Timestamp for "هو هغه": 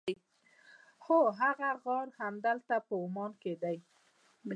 1.05-1.69